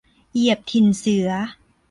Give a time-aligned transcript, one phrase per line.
[0.33, 1.29] เหยียบถิ่นเสือ